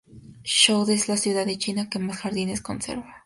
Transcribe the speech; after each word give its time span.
Suzhou 0.61 0.89
es 0.89 1.07
la 1.07 1.15
ciudad 1.15 1.45
de 1.45 1.59
China 1.59 1.87
que 1.87 1.99
más 1.99 2.21
jardines 2.21 2.59
conserva. 2.59 3.17